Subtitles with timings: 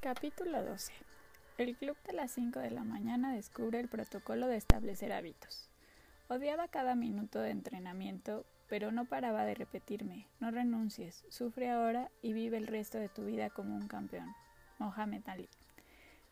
[0.00, 0.92] Capítulo 12.
[1.58, 5.68] El club de las 5 de la mañana descubre el protocolo de establecer hábitos.
[6.28, 12.32] Odiaba cada minuto de entrenamiento, pero no paraba de repetirme, no renuncies, sufre ahora y
[12.32, 14.36] vive el resto de tu vida como un campeón.
[14.78, 15.48] Mohamed Ali.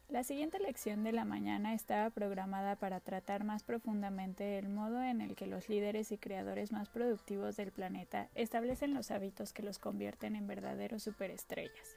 [0.08, 5.20] La siguiente lección de la mañana estaba programada para tratar más profundamente el modo en
[5.20, 9.80] el que los líderes y creadores más productivos del planeta establecen los hábitos que los
[9.80, 11.95] convierten en verdaderos superestrellas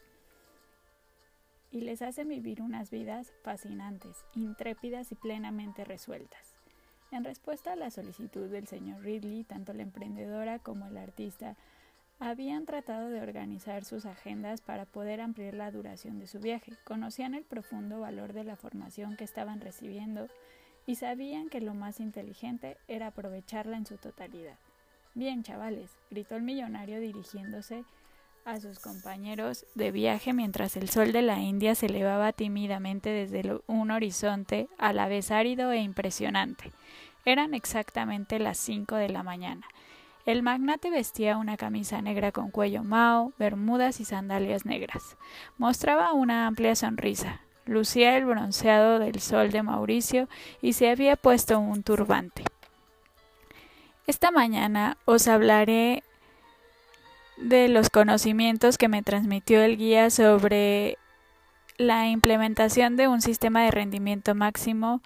[1.72, 6.56] y les hacen vivir unas vidas fascinantes, intrépidas y plenamente resueltas.
[7.12, 11.56] En respuesta a la solicitud del señor Ridley, tanto la emprendedora como el artista
[12.20, 16.74] habían tratado de organizar sus agendas para poder ampliar la duración de su viaje.
[16.84, 20.28] Conocían el profundo valor de la formación que estaban recibiendo
[20.86, 24.58] y sabían que lo más inteligente era aprovecharla en su totalidad.
[25.16, 27.86] Bien, chavales, gritó el millonario dirigiéndose
[28.50, 33.60] a sus compañeros de viaje mientras el sol de la India se elevaba tímidamente desde
[33.68, 36.72] un horizonte a la vez árido e impresionante.
[37.26, 39.68] Eran exactamente las cinco de la mañana.
[40.26, 45.16] El magnate vestía una camisa negra con cuello mao, bermudas y sandalias negras.
[45.60, 47.42] Mostraba una amplia sonrisa.
[47.66, 50.28] Lucía el bronceado del sol de Mauricio
[50.60, 52.44] y se había puesto un turbante.
[54.08, 56.04] Esta mañana os hablaré
[57.42, 60.98] de los conocimientos que me transmitió el guía sobre
[61.78, 65.02] la implementación de un sistema de rendimiento máximo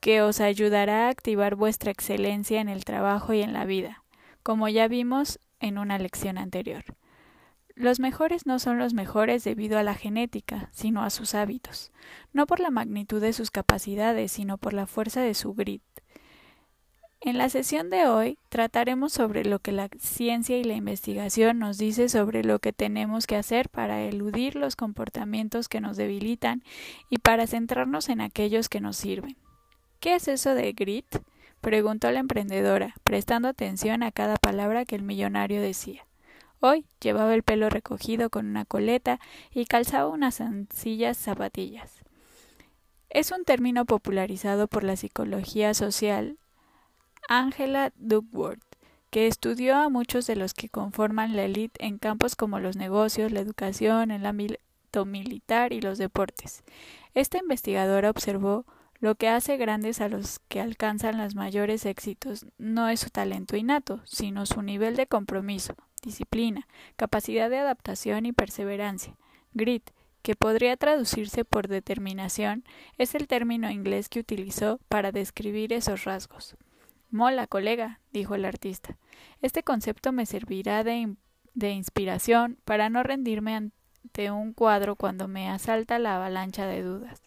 [0.00, 4.02] que os ayudará a activar vuestra excelencia en el trabajo y en la vida,
[4.42, 6.84] como ya vimos en una lección anterior.
[7.74, 11.92] Los mejores no son los mejores debido a la genética, sino a sus hábitos,
[12.32, 15.82] no por la magnitud de sus capacidades, sino por la fuerza de su grit,
[17.20, 21.76] en la sesión de hoy trataremos sobre lo que la ciencia y la investigación nos
[21.76, 26.62] dice sobre lo que tenemos que hacer para eludir los comportamientos que nos debilitan
[27.10, 29.36] y para centrarnos en aquellos que nos sirven.
[30.00, 31.06] ¿Qué es eso de grit?
[31.60, 36.06] preguntó la emprendedora, prestando atención a cada palabra que el millonario decía.
[36.60, 39.18] Hoy llevaba el pelo recogido con una coleta
[39.52, 42.04] y calzaba unas sencillas zapatillas.
[43.10, 46.38] Es un término popularizado por la psicología social
[47.28, 48.64] Angela Duckworth,
[49.10, 53.32] que estudió a muchos de los que conforman la élite en campos como los negocios,
[53.32, 56.64] la educación, el ámbito militar y los deportes.
[57.14, 58.64] Esta investigadora observó
[59.00, 63.56] lo que hace grandes a los que alcanzan los mayores éxitos no es su talento
[63.56, 69.14] innato, sino su nivel de compromiso, disciplina, capacidad de adaptación y perseverancia.
[69.52, 69.90] Grit,
[70.22, 72.64] que podría traducirse por determinación,
[72.96, 76.56] es el término inglés que utilizó para describir esos rasgos.
[77.10, 78.98] Mola, colega, dijo el artista.
[79.40, 81.14] Este concepto me servirá de,
[81.54, 87.22] de inspiración para no rendirme ante un cuadro cuando me asalta la avalancha de dudas,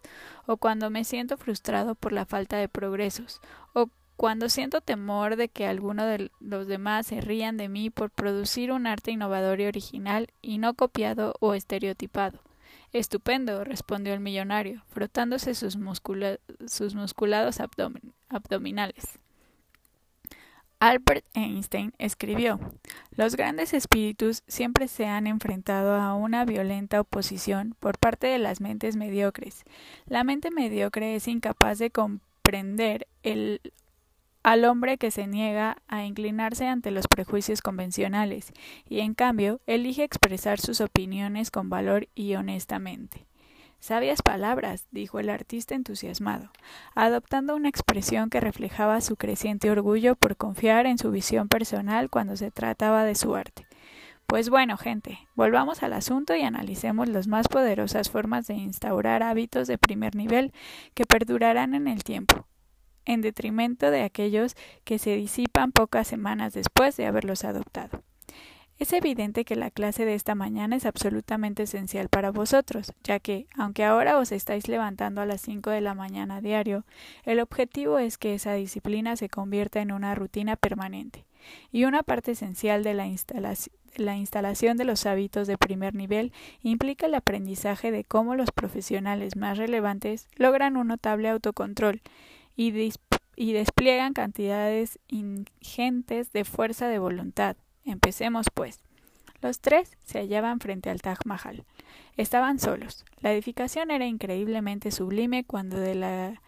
[0.46, 3.41] o cuando me siento frustrado por la falta de progresos,
[3.74, 8.12] o cuando siento temor de que alguno de los demás se rían de mí por
[8.12, 12.40] producir un arte innovador y original y no copiado o estereotipado.
[12.94, 15.75] Estupendo, respondió el millonario, frotándose sus,
[16.68, 17.59] sus musculados
[18.30, 19.20] abdominales.
[20.81, 22.59] Albert Einstein escribió
[23.12, 28.62] Los grandes espíritus siempre se han enfrentado a una violenta oposición por parte de las
[28.62, 29.64] mentes mediocres.
[30.08, 33.62] La mente mediocre es incapaz de comprender el
[34.41, 38.52] al hombre que se niega a inclinarse ante los prejuicios convencionales
[38.90, 43.28] y en cambio elige expresar sus opiniones con valor y honestamente.
[43.81, 46.52] Sabias palabras, dijo el artista entusiasmado,
[46.94, 52.38] adoptando una expresión que reflejaba su creciente orgullo por confiar en su visión personal cuando
[52.38, 53.66] se trataba de su arte.
[54.28, 59.68] Pues bueno, gente, volvamos al asunto y analicemos las más poderosas formas de instaurar hábitos
[59.68, 60.53] de primer nivel
[60.94, 62.46] que perdurarán en el tiempo,
[63.06, 68.03] en detrimento de aquellos que se disipan pocas semanas después de haberlos adoptado.
[68.81, 73.46] Es evidente que la clase de esta mañana es absolutamente esencial para vosotros, ya que,
[73.55, 76.84] aunque ahora os estáis levantando a las cinco de la mañana diario,
[77.23, 81.28] el objetivo es que esa disciplina se convierta en una rutina permanente.
[81.72, 83.08] Y una parte esencial de la,
[83.97, 86.34] la instalación de los hábitos de primer nivel
[86.64, 92.02] implica el aprendizaje de cómo los profesionales más relevantes logran un notable autocontrol
[92.55, 92.72] y
[93.38, 97.55] despliegan cantidades ingentes de fuerza de voluntad,
[97.85, 98.79] Empecemos, pues.
[99.41, 101.66] Los tres se hallaban frente al Taj Mahal.
[102.16, 103.05] Estaban solos.
[103.19, 106.41] La edificación era increíblemente sublime cuando, de la...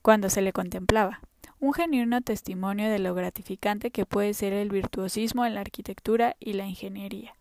[0.00, 1.20] cuando se le contemplaba.
[1.60, 6.54] Un genuino testimonio de lo gratificante que puede ser el virtuosismo en la arquitectura y
[6.54, 7.34] la ingeniería.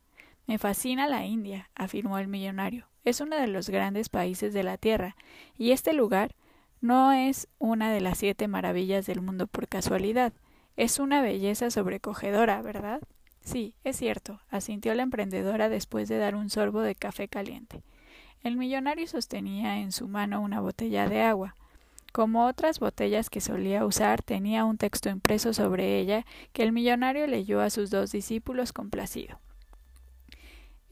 [0.46, 2.88] Me fascina la India, afirmó el millonario.
[3.06, 5.16] Es uno de los grandes países de la Tierra,
[5.58, 6.36] y este lugar
[6.82, 10.34] no es una de las siete maravillas del mundo por casualidad.
[10.76, 13.02] Es una belleza sobrecogedora, ¿verdad?
[13.44, 17.84] Sí, es cierto, asintió la emprendedora después de dar un sorbo de café caliente.
[18.42, 21.56] El millonario sostenía en su mano una botella de agua.
[22.12, 27.28] Como otras botellas que solía usar, tenía un texto impreso sobre ella que el millonario
[27.28, 29.40] leyó a sus dos discípulos complacido.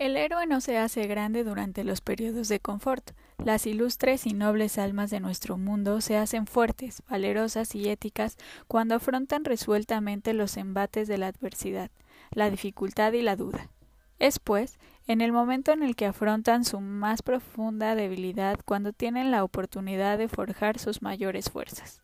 [0.01, 3.11] El héroe no se hace grande durante los periodos de confort.
[3.37, 8.37] Las ilustres y nobles almas de nuestro mundo se hacen fuertes, valerosas y éticas
[8.67, 11.91] cuando afrontan resueltamente los embates de la adversidad,
[12.31, 13.69] la dificultad y la duda.
[14.17, 19.29] Es, pues, en el momento en el que afrontan su más profunda debilidad cuando tienen
[19.29, 22.01] la oportunidad de forjar sus mayores fuerzas.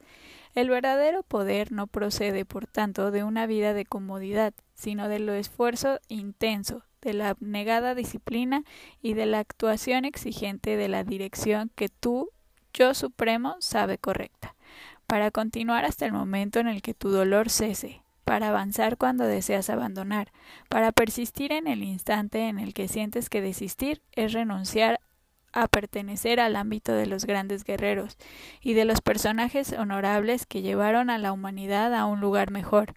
[0.53, 5.33] El verdadero poder no procede, por tanto, de una vida de comodidad, sino de lo
[5.33, 8.63] esfuerzo intenso, de la abnegada disciplina
[9.01, 12.31] y de la actuación exigente de la dirección que tú,
[12.73, 14.55] yo supremo, sabe correcta,
[15.05, 19.69] para continuar hasta el momento en el que tu dolor cese, para avanzar cuando deseas
[19.69, 20.33] abandonar,
[20.67, 24.99] para persistir en el instante en el que sientes que desistir es renunciar
[25.53, 28.17] a pertenecer al ámbito de los grandes guerreros
[28.59, 32.95] y de los personajes honorables que llevaron a la humanidad a un lugar mejor,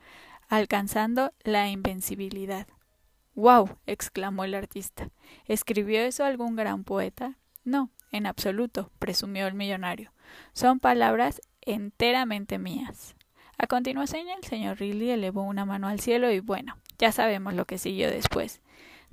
[0.49, 2.67] alcanzando la invencibilidad.
[3.41, 3.79] ¡Wow!
[3.87, 5.09] exclamó el artista.
[5.47, 7.39] ¿Escribió eso algún gran poeta?
[7.65, 10.13] No, en absoluto, presumió el millonario.
[10.53, 13.17] Son palabras enteramente mías.
[13.57, 17.65] A continuación el señor Ridley elevó una mano al cielo y bueno, ya sabemos lo
[17.65, 18.61] que siguió después.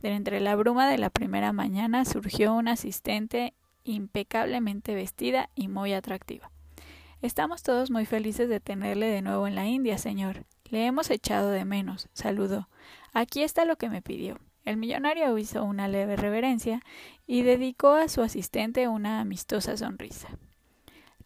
[0.02, 3.54] De entre la bruma de la primera mañana surgió una asistente
[3.86, 6.52] impecablemente vestida y muy atractiva.
[7.22, 10.44] Estamos todos muy felices de tenerle de nuevo en la India, señor.
[10.66, 12.68] Le hemos echado de menos, saludó.
[13.18, 14.38] Aquí está lo que me pidió.
[14.64, 16.84] El millonario hizo una leve reverencia
[17.26, 20.28] y dedicó a su asistente una amistosa sonrisa.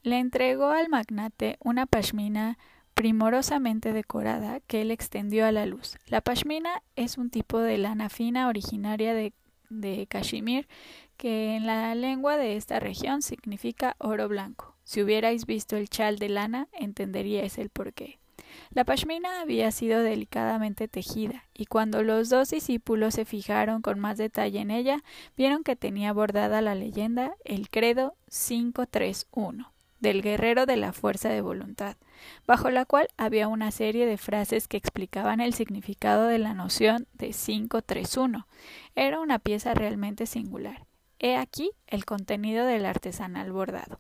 [0.02, 2.58] Le entregó al magnate una pashmina
[2.94, 5.98] primorosamente decorada que él extendió a la luz.
[6.08, 9.34] La pashmina es un tipo de lana fina originaria de,
[9.70, 10.70] de Kashmir
[11.18, 14.78] que en la lengua de esta región significa oro blanco.
[14.86, 18.21] Si hubierais visto el chal de lana, entenderíais el porqué.
[18.72, 24.18] La pashmina había sido delicadamente tejida, y cuando los dos discípulos se fijaron con más
[24.18, 25.04] detalle en ella,
[25.36, 29.72] vieron que tenía bordada la leyenda el credo 531
[30.02, 31.96] del guerrero de la fuerza de voluntad,
[32.46, 37.08] bajo la cual había una serie de frases que explicaban el significado de la noción
[37.14, 38.48] de 531.
[38.96, 40.86] Era una pieza realmente singular.
[41.20, 44.00] He aquí el contenido del artesanal bordado.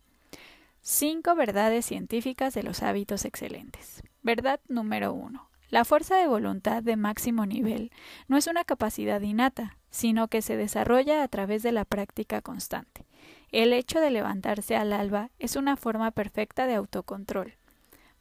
[0.81, 4.01] Cinco verdades científicas de los hábitos excelentes.
[4.23, 5.50] Verdad número uno.
[5.69, 7.91] La fuerza de voluntad de máximo nivel
[8.27, 13.06] no es una capacidad innata, sino que se desarrolla a través de la práctica constante.
[13.51, 17.56] El hecho de levantarse al alba es una forma perfecta de autocontrol.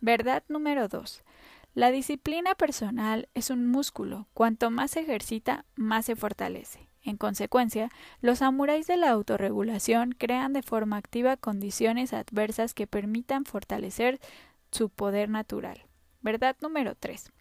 [0.00, 1.22] Verdad número dos.
[1.74, 4.26] La disciplina personal es un músculo.
[4.32, 6.88] Cuanto más se ejercita, más se fortalece.
[7.02, 13.44] En consecuencia, los samuráis de la autorregulación crean de forma activa condiciones adversas que permitan
[13.44, 14.20] fortalecer
[14.70, 15.89] su poder natural.
[16.22, 17.32] Verdad número 3.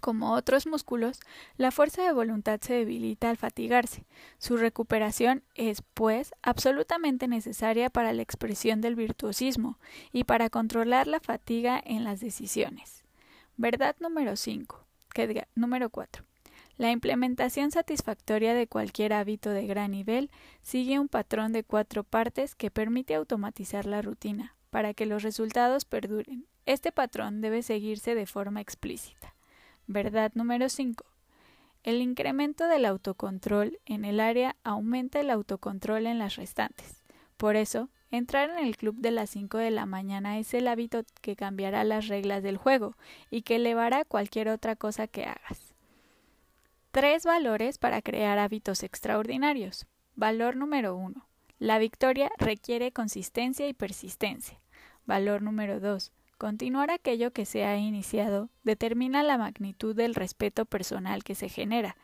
[0.00, 1.20] Como otros músculos,
[1.58, 4.06] la fuerza de voluntad se debilita al fatigarse.
[4.38, 9.78] Su recuperación es, pues, absolutamente necesaria para la expresión del virtuosismo
[10.12, 13.04] y para controlar la fatiga en las decisiones.
[13.58, 14.86] Verdad número 5.
[15.54, 16.24] Número 4.
[16.78, 20.30] La implementación satisfactoria de cualquier hábito de gran nivel
[20.62, 25.84] sigue un patrón de cuatro partes que permite automatizar la rutina, para que los resultados
[25.84, 26.46] perduren.
[26.70, 29.34] Este patrón debe seguirse de forma explícita.
[29.88, 31.04] Verdad número 5.
[31.82, 37.02] El incremento del autocontrol en el área aumenta el autocontrol en las restantes.
[37.36, 41.02] Por eso, entrar en el club de las 5 de la mañana es el hábito
[41.22, 42.96] que cambiará las reglas del juego
[43.30, 45.74] y que elevará cualquier otra cosa que hagas.
[46.92, 49.88] Tres valores para crear hábitos extraordinarios.
[50.14, 51.26] Valor número uno.
[51.58, 54.60] La victoria requiere consistencia y persistencia.
[55.04, 56.12] Valor número dos.
[56.40, 61.98] Continuar aquello que se ha iniciado determina la magnitud del respeto personal que se genera.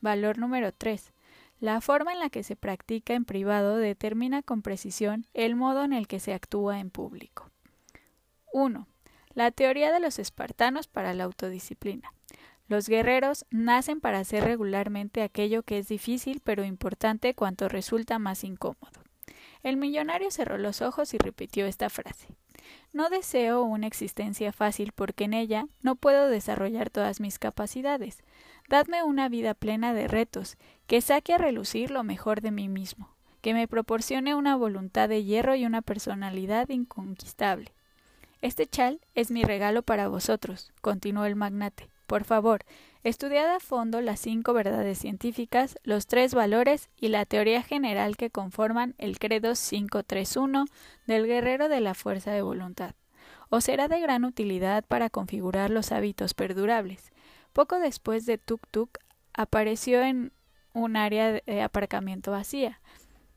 [0.00, 1.12] Valor número tres.
[1.58, 5.92] La forma en la que se practica en privado determina con precisión el modo en
[5.92, 7.50] el que se actúa en público.
[8.52, 8.86] 1.
[9.34, 12.14] La teoría de los espartanos para la autodisciplina.
[12.68, 18.44] Los guerreros nacen para hacer regularmente aquello que es difícil pero importante cuanto resulta más
[18.44, 19.02] incómodo.
[19.64, 22.28] El millonario cerró los ojos y repitió esta frase.
[22.92, 28.22] No deseo una existencia fácil porque en ella no puedo desarrollar todas mis capacidades.
[28.68, 33.10] Dadme una vida plena de retos, que saque a relucir lo mejor de mí mismo,
[33.40, 37.72] que me proporcione una voluntad de hierro y una personalidad inconquistable.
[38.40, 41.88] Este chal es mi regalo para vosotros, continuó el magnate.
[42.06, 42.64] Por favor,
[43.02, 48.30] estudiad a fondo las cinco verdades científicas, los tres valores y la teoría general que
[48.30, 50.66] conforman el Credo 531
[51.06, 52.94] del guerrero de la fuerza de voluntad.
[53.48, 57.12] Os será de gran utilidad para configurar los hábitos perdurables.
[57.52, 58.98] Poco después de Tuk Tuk
[59.34, 60.32] apareció en
[60.72, 62.80] un área de aparcamiento vacía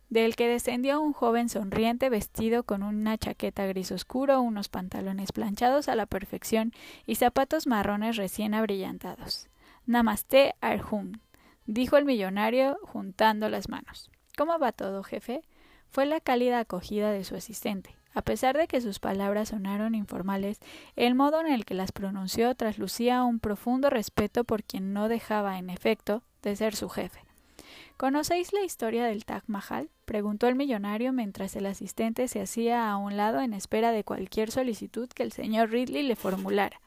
[0.09, 5.89] del que descendió un joven sonriente vestido con una chaqueta gris oscuro, unos pantalones planchados
[5.89, 6.73] a la perfección
[7.05, 9.47] y zapatos marrones recién abrillantados.
[9.87, 11.19] Namaste Arhum,
[11.67, 14.09] dijo el millonario juntando las manos.
[14.35, 15.43] ¿Cómo va todo, jefe?
[15.91, 17.95] Fue la cálida acogida de su asistente.
[18.15, 20.59] A pesar de que sus palabras sonaron informales,
[20.95, 25.59] el modo en el que las pronunció traslucía un profundo respeto por quien no dejaba,
[25.59, 27.19] en efecto, de ser su jefe.
[27.97, 29.91] ¿Conocéis la historia del Taj Mahal?
[30.05, 34.49] preguntó el millonario mientras el asistente se hacía a un lado en espera de cualquier
[34.49, 36.81] solicitud que el señor Ridley le formulara.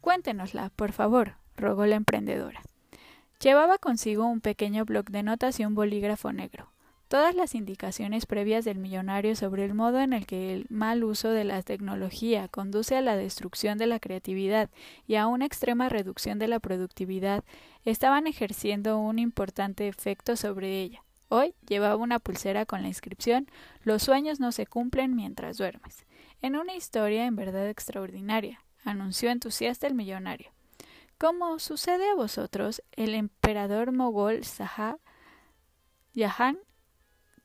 [0.00, 2.62] Cuéntenosla, por favor, rogó la emprendedora.
[3.40, 6.70] Llevaba consigo un pequeño bloc de notas y un bolígrafo negro.
[7.08, 11.30] Todas las indicaciones previas del millonario sobre el modo en el que el mal uso
[11.30, 14.70] de la tecnología conduce a la destrucción de la creatividad
[15.06, 17.44] y a una extrema reducción de la productividad
[17.84, 21.04] estaban ejerciendo un importante efecto sobre ella.
[21.28, 23.46] Hoy llevaba una pulsera con la inscripción
[23.84, 26.06] Los sueños no se cumplen mientras duermes.
[26.42, 30.55] En una historia en verdad extraordinaria, anunció entusiasta el millonario.
[31.18, 34.98] Como sucede a vosotros, el emperador mogol Shah
[36.14, 36.58] Jahan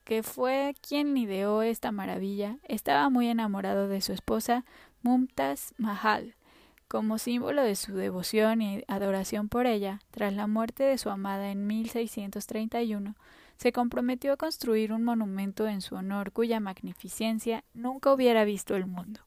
[0.04, 4.64] que fue quien ideó esta maravilla, estaba muy enamorado de su esposa
[5.02, 6.34] Mumtaz Mahal.
[6.88, 11.50] Como símbolo de su devoción y adoración por ella, tras la muerte de su amada
[11.50, 13.14] en 1631,
[13.56, 18.86] se comprometió a construir un monumento en su honor cuya magnificencia nunca hubiera visto el
[18.86, 19.20] mundo.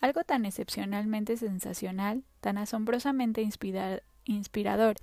[0.00, 3.46] Algo tan excepcionalmente sensacional, tan asombrosamente
[4.24, 4.96] inspirador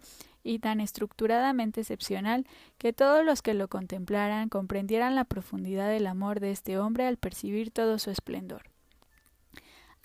[0.44, 6.40] y tan estructuradamente excepcional que todos los que lo contemplaran comprendieran la profundidad del amor
[6.40, 8.64] de este hombre al percibir todo su esplendor.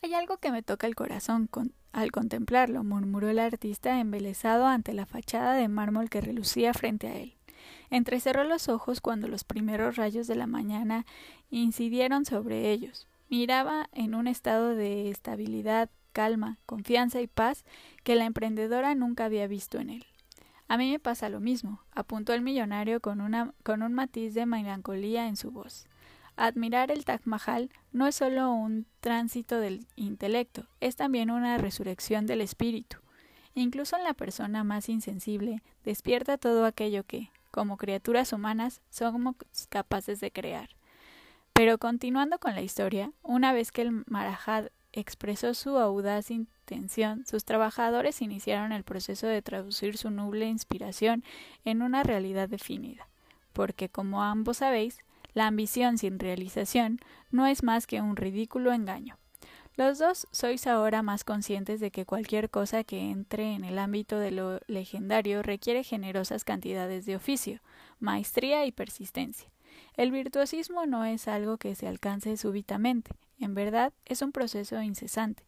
[0.03, 1.49] Hay algo que me toca el corazón
[1.93, 7.15] al contemplarlo, murmuró el artista embelesado ante la fachada de mármol que relucía frente a
[7.15, 7.35] él.
[7.89, 11.07] Entrecerró los ojos cuando los primeros rayos de la mañana
[11.51, 13.07] incidieron sobre ellos.
[13.33, 17.65] Miraba en un estado de estabilidad, calma, confianza y paz
[18.05, 20.05] que la emprendedora nunca había visto en él.
[20.69, 25.37] A mí me pasa lo mismo, apuntó el millonario con, un matiz de melancolía en
[25.37, 25.87] su voz.
[26.37, 32.27] Admirar el Taj Mahal no es solo un tránsito del intelecto, es también una resurrección
[32.27, 32.99] del espíritu.
[33.55, 39.37] Incluso en la persona más insensible despierta todo aquello que, como criaturas humanas, somos
[39.71, 40.69] capaces de crear.
[41.63, 47.45] Pero continuando con la historia, una vez que el Marajad expresó su audaz intención, sus
[47.45, 51.23] trabajadores iniciaron el proceso de traducir su noble inspiración
[51.65, 53.07] en una realidad definida,
[53.53, 54.99] porque, como ambos sabéis,
[55.35, 56.99] la ambición sin realización
[57.31, 59.17] no es más que un ridículo engaño.
[59.77, 64.19] Los dos sois ahora más conscientes de que cualquier cosa que entre en el ámbito
[64.19, 67.61] de lo legendario requiere generosas cantidades de oficio,
[68.01, 69.53] maestría y persistencia.
[69.97, 75.43] El virtuosismo no es algo que se alcance súbitamente, en verdad, es un proceso incesante,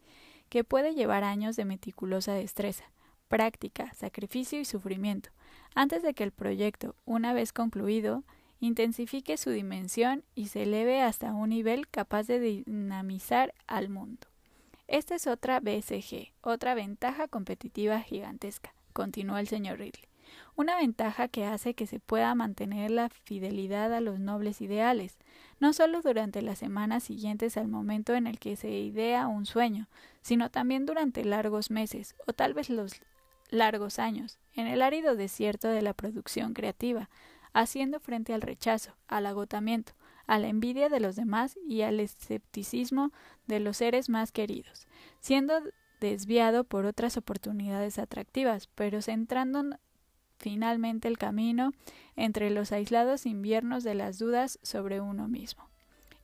[0.48, 2.84] que puede llevar años de meticulosa destreza,
[3.28, 5.30] práctica, sacrificio y sufrimiento,
[5.74, 8.22] antes de que el proyecto, una vez concluido,
[8.60, 14.26] intensifique su dimensión y se eleve hasta un nivel capaz de dinamizar al mundo.
[14.88, 20.13] Esta es otra BCG, otra ventaja competitiva gigantesca, continuó el señor Ridley
[20.56, 25.18] una ventaja que hace que se pueda mantener la fidelidad a los nobles ideales,
[25.60, 29.88] no solo durante las semanas siguientes al momento en el que se idea un sueño,
[30.22, 33.00] sino también durante largos meses o tal vez los
[33.50, 37.10] largos años, en el árido desierto de la producción creativa,
[37.52, 39.92] haciendo frente al rechazo, al agotamiento,
[40.26, 43.12] a la envidia de los demás y al escepticismo
[43.46, 44.86] de los seres más queridos,
[45.20, 45.60] siendo
[46.00, 49.64] desviado por otras oportunidades atractivas, pero centrando
[50.38, 51.72] finalmente el camino
[52.16, 55.68] entre los aislados inviernos de las dudas sobre uno mismo.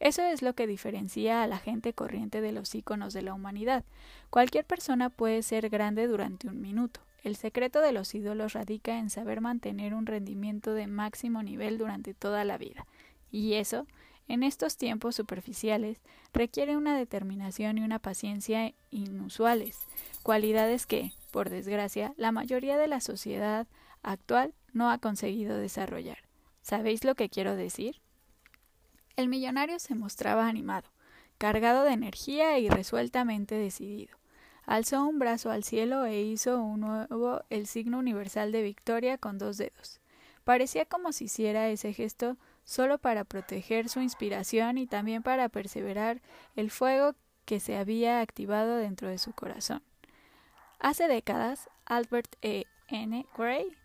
[0.00, 3.84] Eso es lo que diferencia a la gente corriente de los íconos de la humanidad.
[4.30, 7.00] Cualquier persona puede ser grande durante un minuto.
[7.22, 12.14] El secreto de los ídolos radica en saber mantener un rendimiento de máximo nivel durante
[12.14, 12.86] toda la vida.
[13.30, 13.86] Y eso,
[14.26, 15.98] en estos tiempos superficiales,
[16.32, 19.78] requiere una determinación y una paciencia inusuales,
[20.22, 23.66] cualidades que, por desgracia, la mayoría de la sociedad
[24.02, 26.18] actual no ha conseguido desarrollar.
[26.62, 28.00] ¿Sabéis lo que quiero decir?
[29.16, 30.88] El millonario se mostraba animado,
[31.38, 34.16] cargado de energía y resueltamente decidido.
[34.64, 39.38] Alzó un brazo al cielo e hizo un nuevo el signo universal de victoria con
[39.38, 40.00] dos dedos.
[40.44, 46.22] Parecía como si hiciera ese gesto solo para proteger su inspiración y también para perseverar
[46.56, 47.14] el fuego
[47.44, 49.82] que se había activado dentro de su corazón.
[50.78, 52.66] Hace décadas, Albert E.
[52.88, 53.26] N.
[53.36, 53.76] Gray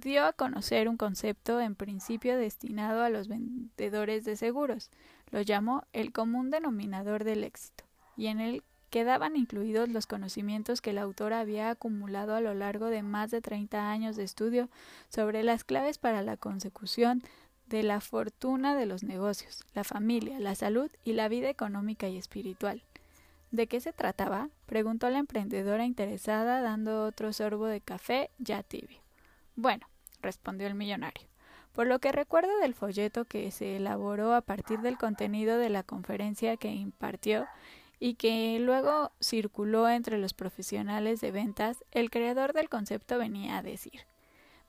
[0.00, 4.90] dio a conocer un concepto en principio destinado a los vendedores de seguros.
[5.30, 7.84] Lo llamó el común denominador del éxito,
[8.16, 12.86] y en él quedaban incluidos los conocimientos que el autor había acumulado a lo largo
[12.86, 14.68] de más de 30 años de estudio
[15.08, 17.22] sobre las claves para la consecución
[17.66, 22.16] de la fortuna de los negocios, la familia, la salud y la vida económica y
[22.16, 22.82] espiritual.
[23.50, 24.50] ¿De qué se trataba?
[24.66, 29.05] preguntó la emprendedora interesada dando otro sorbo de café ya tibio.
[29.56, 29.88] Bueno,
[30.22, 31.26] respondió el millonario.
[31.72, 35.82] Por lo que recuerdo del folleto que se elaboró a partir del contenido de la
[35.82, 37.46] conferencia que impartió
[37.98, 43.62] y que luego circuló entre los profesionales de ventas, el creador del concepto venía a
[43.62, 44.06] decir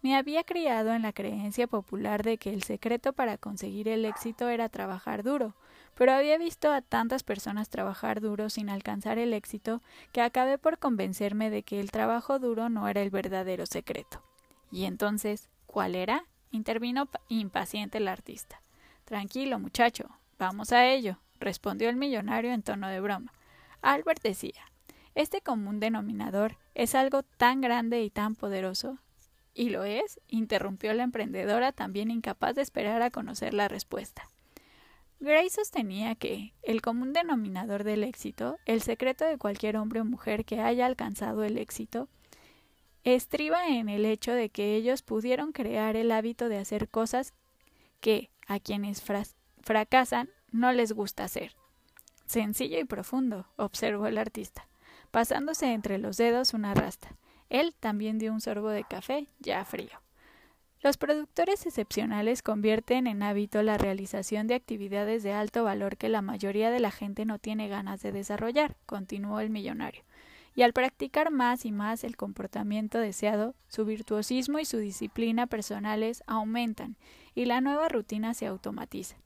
[0.01, 4.48] me había criado en la creencia popular de que el secreto para conseguir el éxito
[4.50, 5.56] era trabajar duro,
[5.96, 10.77] pero había visto a tantas personas trabajar duro sin alcanzar el éxito que acabé por
[10.77, 14.27] convencerme de que el trabajo duro no era el verdadero secreto.
[14.72, 16.26] Y entonces, ¿cuál era?
[16.52, 18.62] intervino impaciente el artista.
[19.06, 20.10] Tranquilo, muchacho,
[20.40, 23.34] vamos a ello, respondió el millonario en tono de broma.
[23.82, 24.64] Albert decía
[25.16, 29.00] este común denominador es algo tan grande y tan poderoso
[29.58, 30.20] ¿Y lo es?
[30.28, 34.30] interrumpió la emprendedora, también incapaz de esperar a conocer la respuesta.
[35.20, 40.46] Gray sostenía que el común denominador del éxito, el secreto de cualquier hombre o mujer
[40.46, 42.08] que haya alcanzado el éxito,
[43.16, 47.34] estriba en el hecho de que ellos pudieron crear el hábito de hacer cosas
[48.02, 49.04] que a quienes
[49.62, 51.56] fracasan no les gusta hacer.
[52.26, 54.67] Sencillo y profundo, observó el artista,
[55.12, 57.15] pasándose entre los dedos una rasta.
[57.50, 60.02] Él también dio un sorbo de café, ya frío.
[60.82, 66.22] Los productores excepcionales convierten en hábito la realización de actividades de alto valor que la
[66.22, 70.04] mayoría de la gente no tiene ganas de desarrollar, continuó el millonario.
[70.58, 76.24] Y al practicar más y más el comportamiento deseado, su virtuosismo y su disciplina personales
[76.26, 76.96] aumentan
[77.36, 79.17] y la nueva rutina se automatiza.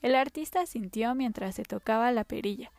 [0.00, 2.70] El artista sintió mientras se tocaba la perilla.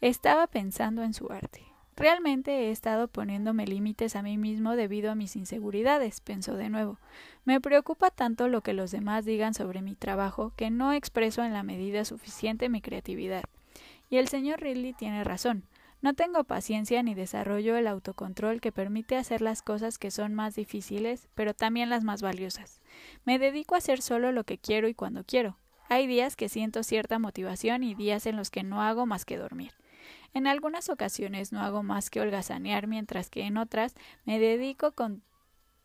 [0.00, 1.64] Estaba pensando en su arte.
[1.96, 7.00] Realmente he estado poniéndome límites a mí mismo debido a mis inseguridades, pensó de nuevo.
[7.44, 11.52] Me preocupa tanto lo que los demás digan sobre mi trabajo que no expreso en
[11.52, 13.42] la medida suficiente mi creatividad.
[14.10, 15.64] Y el señor Ridley tiene razón.
[16.00, 20.54] No tengo paciencia ni desarrollo el autocontrol que permite hacer las cosas que son más
[20.54, 22.80] difíciles, pero también las más valiosas.
[23.24, 25.56] Me dedico a hacer solo lo que quiero y cuando quiero.
[25.88, 29.38] Hay días que siento cierta motivación y días en los que no hago más que
[29.38, 29.72] dormir.
[30.34, 35.22] En algunas ocasiones no hago más que holgazanear, mientras que en otras me dedico con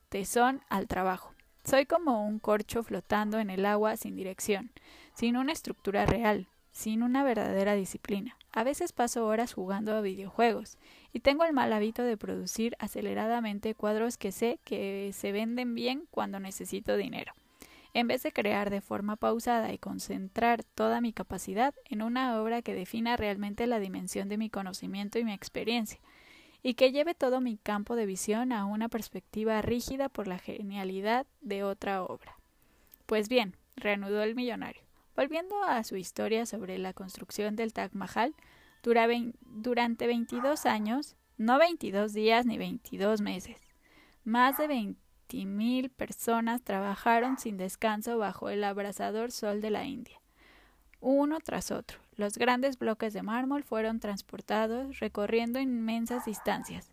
[0.09, 1.33] tesón al trabajo.
[1.63, 4.71] Soy como un corcho flotando en el agua sin dirección,
[5.15, 8.37] sin una estructura real, sin una verdadera disciplina.
[8.53, 10.77] A veces paso horas jugando a videojuegos
[11.11, 16.07] y tengo el mal hábito de producir aceleradamente cuadros que sé que se venden bien
[16.11, 17.33] cuando necesito dinero
[17.93, 22.61] en vez de crear de forma pausada y concentrar toda mi capacidad en una obra
[22.61, 25.99] que defina realmente la dimensión de mi conocimiento y mi experiencia,
[26.63, 31.27] y que lleve todo mi campo de visión a una perspectiva rígida por la genialidad
[31.41, 32.35] de otra obra.
[33.05, 34.81] Pues bien, reanudó el millonario,
[35.15, 38.35] volviendo a su historia sobre la construcción del Taj Mahal,
[38.83, 43.57] durante 22 años, no 22 días ni 22 meses,
[44.23, 50.19] más de 20 mil personas trabajaron sin descanso bajo el abrasador sol de la India.
[50.99, 56.92] Uno tras otro, los grandes bloques de mármol fueron transportados recorriendo inmensas distancias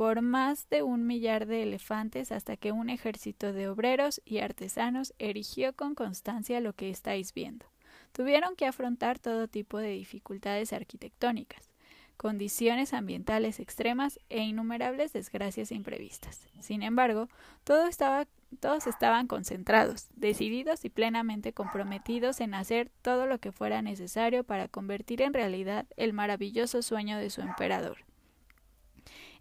[0.00, 5.12] por más de un millar de elefantes hasta que un ejército de obreros y artesanos
[5.18, 7.66] erigió con constancia lo que estáis viendo.
[8.12, 11.68] Tuvieron que afrontar todo tipo de dificultades arquitectónicas,
[12.16, 16.48] condiciones ambientales extremas e innumerables desgracias imprevistas.
[16.60, 17.28] Sin embargo,
[17.64, 24.66] todos estaban concentrados, decididos y plenamente comprometidos en hacer todo lo que fuera necesario para
[24.66, 27.98] convertir en realidad el maravilloso sueño de su emperador.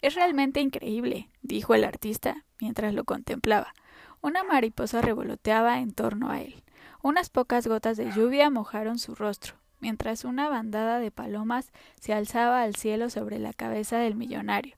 [0.01, 3.73] Es realmente increíble, dijo el artista mientras lo contemplaba.
[4.21, 6.63] Una mariposa revoloteaba en torno a él.
[7.01, 12.62] Unas pocas gotas de lluvia mojaron su rostro, mientras una bandada de palomas se alzaba
[12.62, 14.75] al cielo sobre la cabeza del millonario.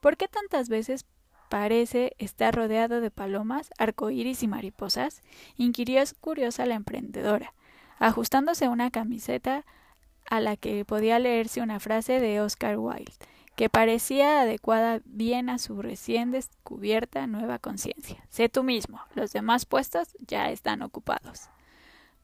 [0.00, 1.06] ¿Por qué tantas veces
[1.48, 5.22] parece estar rodeado de palomas, arcoíris y mariposas?
[5.56, 7.54] inquirió curiosa la emprendedora,
[7.98, 9.64] ajustándose una camiseta
[10.28, 13.12] a la que podía leerse una frase de Oscar Wilde,
[13.56, 18.24] que parecía adecuada bien a su recién descubierta nueva conciencia.
[18.28, 21.48] Sé tú mismo, los demás puestos ya están ocupados.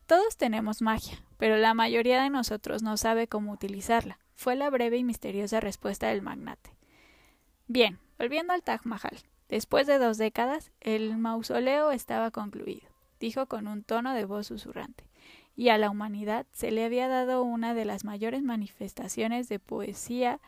[0.07, 4.97] Todos tenemos magia, pero la mayoría de nosotros no sabe cómo utilizarla, fue la breve
[4.97, 6.71] y misteriosa respuesta del magnate.
[7.67, 9.19] Bien, volviendo al Taj Mahal.
[9.49, 12.89] Después de dos décadas, el mausoleo estaba concluido,
[13.19, 15.09] dijo con un tono de voz susurrante
[15.59, 20.39] y a la humanidad se le había dado una de las mayores manifestaciones de poesía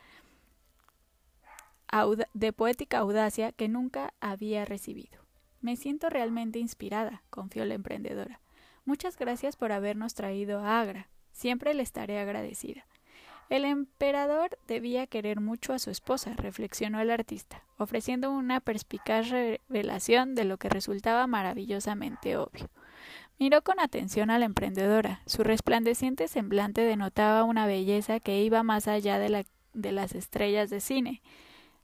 [2.33, 5.19] de poética audacia que nunca había recibido.
[5.61, 8.39] Me siento realmente inspirada, confió la emprendedora.
[8.85, 11.07] Muchas gracias por habernos traído a Agra.
[11.31, 12.85] Siempre le estaré agradecida.
[13.49, 20.35] El emperador debía querer mucho a su esposa, reflexionó el artista, ofreciendo una perspicaz revelación
[20.35, 22.69] de lo que resultaba maravillosamente obvio.
[23.37, 25.21] Miró con atención a la emprendedora.
[25.25, 30.69] Su resplandeciente semblante denotaba una belleza que iba más allá de, la, de las estrellas
[30.69, 31.21] de cine,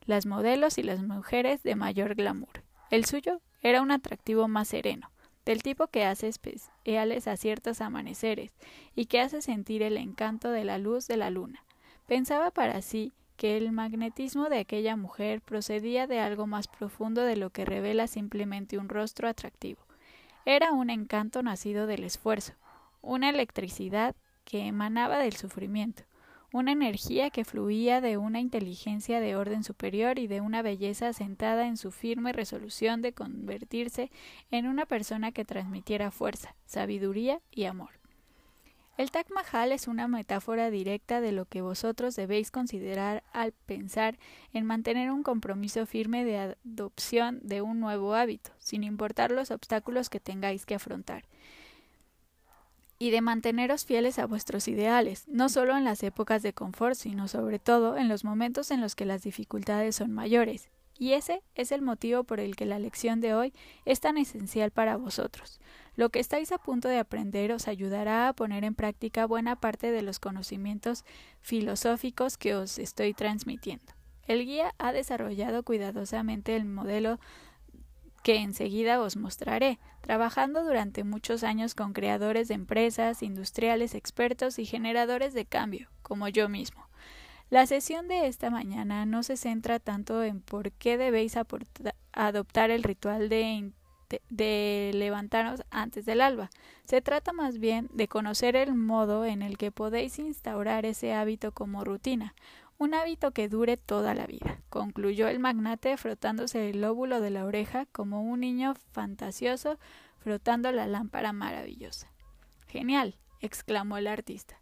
[0.07, 2.63] las modelos y las mujeres de mayor glamour.
[2.89, 5.11] El suyo era un atractivo más sereno,
[5.45, 8.53] del tipo que hace especiales a ciertos amaneceres
[8.95, 11.63] y que hace sentir el encanto de la luz de la luna.
[12.07, 17.35] Pensaba para sí que el magnetismo de aquella mujer procedía de algo más profundo de
[17.35, 19.81] lo que revela simplemente un rostro atractivo.
[20.45, 22.53] Era un encanto nacido del esfuerzo,
[23.01, 24.15] una electricidad
[24.45, 26.03] que emanaba del sufrimiento,
[26.51, 31.67] una energía que fluía de una inteligencia de orden superior y de una belleza asentada
[31.67, 34.11] en su firme resolución de convertirse
[34.49, 37.97] en una persona que transmitiera fuerza, sabiduría y amor.
[38.97, 44.17] El Taj Mahal es una metáfora directa de lo que vosotros debéis considerar al pensar
[44.53, 50.09] en mantener un compromiso firme de adopción de un nuevo hábito, sin importar los obstáculos
[50.09, 51.25] que tengáis que afrontar,
[52.99, 57.27] y de manteneros fieles a vuestros ideales, no solo en las épocas de confort, sino
[57.27, 60.69] sobre todo en los momentos en los que las dificultades son mayores.
[60.99, 63.53] Y ese es el motivo por el que la lección de hoy
[63.85, 65.59] es tan esencial para vosotros.
[65.95, 69.91] Lo que estáis a punto de aprender os ayudará a poner en práctica buena parte
[69.91, 71.05] de los conocimientos
[71.41, 73.93] filosóficos que os estoy transmitiendo.
[74.27, 77.19] El guía ha desarrollado cuidadosamente el modelo
[78.27, 84.65] que enseguida os mostraré, trabajando durante muchos años con creadores de empresas, industriales expertos y
[84.65, 86.89] generadores de cambio, como yo mismo.
[87.49, 91.37] La sesión de esta mañana no se centra tanto en por qué debéis
[92.11, 96.49] adoptar el ritual de levantarnos antes del alba.
[96.83, 101.53] Se trata más bien de conocer el modo en el que podéis instaurar ese hábito
[101.53, 102.35] como rutina,
[102.77, 107.45] un hábito que dure toda la vida, concluyó el magnate frotándose el lóbulo de la
[107.45, 109.79] oreja como un niño fantasioso
[110.19, 112.11] frotando la lámpara maravillosa.
[112.67, 114.59] Genial, exclamó el artista.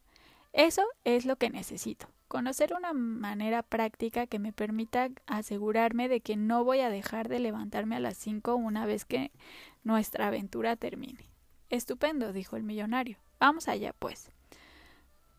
[0.54, 6.36] Eso es lo que necesito conocer una manera práctica que me permita asegurarme de que
[6.36, 9.32] no voy a dejar de levantarme a las cinco una vez que
[9.84, 11.30] nuestra aventura termine.
[11.69, 13.17] Estupendo, dijo el millonario.
[13.39, 14.35] Vamos allá, pues.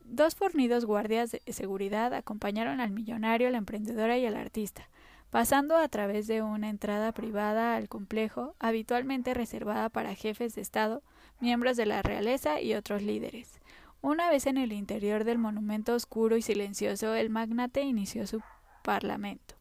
[0.09, 4.89] Dos fornidos guardias de seguridad acompañaron al millonario, la emprendedora y al artista,
[5.31, 11.03] pasando a través de una entrada privada al complejo, habitualmente reservada para jefes de Estado,
[11.41, 13.61] miembros de la realeza y otros líderes.
[14.01, 18.41] Una vez en el interior del monumento oscuro y silencioso, el magnate inició su
[18.85, 19.57] parlamento.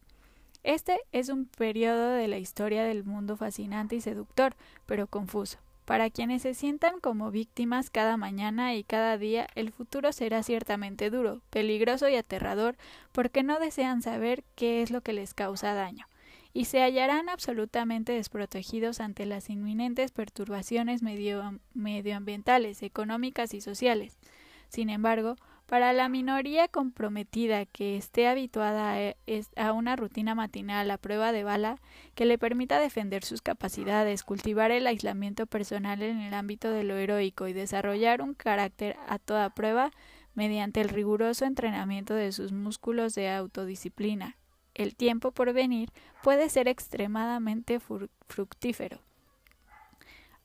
[0.61, 4.55] Este es un periodo de la historia del mundo fascinante y seductor,
[4.85, 5.57] pero confuso.
[5.85, 11.11] Para quienes se sientan como víctimas cada mañana y cada día, el futuro será ciertamente
[11.11, 12.75] duro, peligroso y aterrador,
[13.11, 16.07] porque no desean saber qué es lo que les causa daño,
[16.53, 24.17] y se hallarán absolutamente desprotegidos ante las inminentes perturbaciones medioambientales, económicas y sociales.
[24.69, 29.15] Sin embargo, para la minoría comprometida que esté habituada
[29.55, 31.79] a una rutina matinal a prueba de bala
[32.13, 36.95] que le permita defender sus capacidades, cultivar el aislamiento personal en el ámbito de lo
[36.95, 39.91] heroico y desarrollar un carácter a toda prueba
[40.35, 44.37] mediante el riguroso entrenamiento de sus músculos de autodisciplina,
[44.73, 47.79] el tiempo por venir puede ser extremadamente
[48.27, 48.99] fructífero,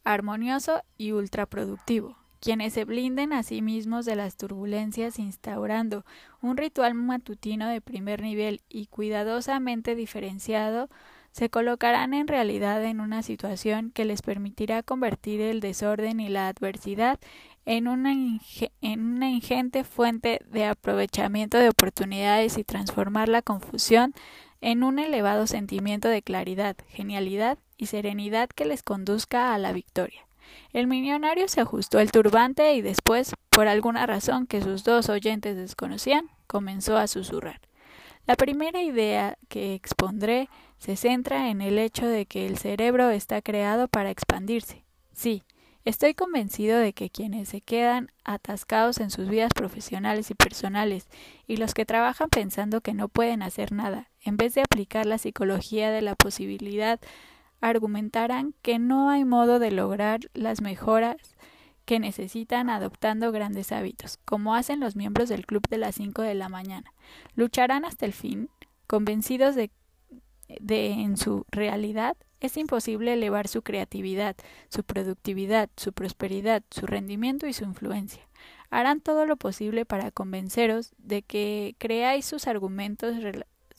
[0.04, 6.04] armonioso y ultraproductivo quienes se blinden a sí mismos de las turbulencias instaurando
[6.40, 10.88] un ritual matutino de primer nivel y cuidadosamente diferenciado,
[11.32, 16.48] se colocarán en realidad en una situación que les permitirá convertir el desorden y la
[16.48, 17.20] adversidad
[17.66, 18.12] en una,
[18.80, 24.14] en una ingente fuente de aprovechamiento de oportunidades y transformar la confusión
[24.60, 30.29] en un elevado sentimiento de claridad, genialidad y serenidad que les conduzca a la victoria.
[30.72, 35.56] El millonario se ajustó el turbante y después, por alguna razón que sus dos oyentes
[35.56, 37.60] desconocían, comenzó a susurrar.
[38.26, 43.42] La primera idea que expondré se centra en el hecho de que el cerebro está
[43.42, 44.84] creado para expandirse.
[45.12, 45.42] Sí,
[45.84, 51.08] estoy convencido de que quienes se quedan atascados en sus vidas profesionales y personales
[51.46, 55.18] y los que trabajan pensando que no pueden hacer nada, en vez de aplicar la
[55.18, 57.00] psicología de la posibilidad
[57.60, 61.36] argumentarán que no hay modo de lograr las mejoras
[61.84, 66.34] que necesitan adoptando grandes hábitos, como hacen los miembros del club de las 5 de
[66.34, 66.92] la mañana.
[67.34, 68.48] Lucharán hasta el fin,
[68.86, 69.70] convencidos de,
[70.60, 74.34] de en su realidad es imposible elevar su creatividad,
[74.70, 78.26] su productividad, su prosperidad, su rendimiento y su influencia.
[78.70, 83.16] Harán todo lo posible para convenceros de que creáis sus argumentos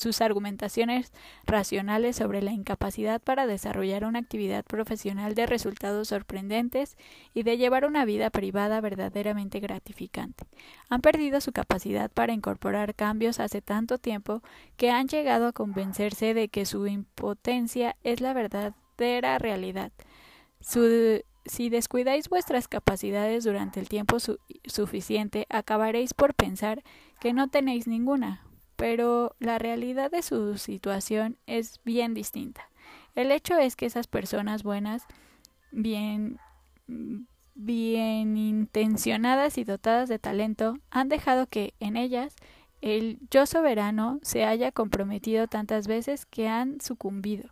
[0.01, 1.13] sus argumentaciones
[1.45, 6.97] racionales sobre la incapacidad para desarrollar una actividad profesional de resultados sorprendentes
[7.35, 10.45] y de llevar una vida privada verdaderamente gratificante.
[10.89, 14.41] Han perdido su capacidad para incorporar cambios hace tanto tiempo
[14.75, 19.91] que han llegado a convencerse de que su impotencia es la verdadera realidad.
[21.45, 24.17] si descuidáis vuestras capacidades durante el tiempo
[24.65, 26.83] suficiente, acabaréis por pensar
[27.19, 28.43] que no tenéis ninguna,
[28.81, 32.67] pero la realidad de su situación es bien distinta.
[33.13, 35.05] El hecho es que esas personas buenas,
[35.69, 36.39] bien,
[37.53, 42.35] bien intencionadas y dotadas de talento, han dejado que en ellas
[42.81, 47.51] el yo soberano se haya comprometido tantas veces que han sucumbido,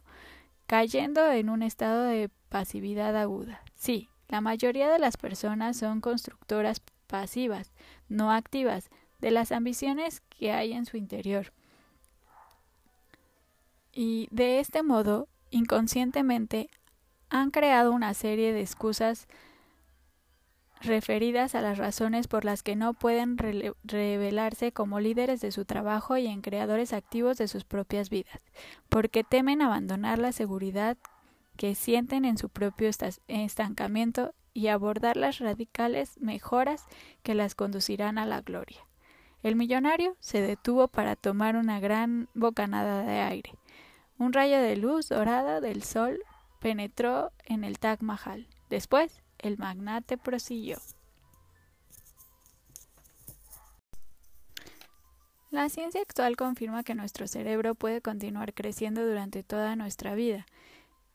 [0.65, 3.61] cayendo en un estado de pasividad aguda.
[3.75, 7.71] Sí, la mayoría de las personas son constructoras pasivas,
[8.07, 11.53] no activas, de las ambiciones que hay en su interior.
[13.91, 16.69] Y de este modo, inconscientemente,
[17.29, 19.27] han creado una serie de excusas
[20.81, 23.37] referidas a las razones por las que no pueden
[23.83, 28.39] revelarse como líderes de su trabajo y en creadores activos de sus propias vidas,
[28.87, 30.97] porque temen abandonar la seguridad
[31.57, 32.89] que sienten en su propio
[33.27, 36.85] estancamiento y abordar las radicales mejoras
[37.23, 38.88] que las conducirán a la gloria.
[39.41, 43.51] El millonario se detuvo para tomar una gran bocanada de aire.
[44.17, 46.19] Un rayo de luz dorada del sol
[46.59, 48.47] penetró en el Taj Mahal.
[48.69, 50.77] Después, el magnate prosiguió.
[55.51, 60.45] La ciencia actual confirma que nuestro cerebro puede continuar creciendo durante toda nuestra vida.